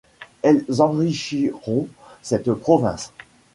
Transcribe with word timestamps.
Elles 0.41 0.63
enrichiront 0.79 1.87
cette 2.23 2.51
province. 2.53 3.13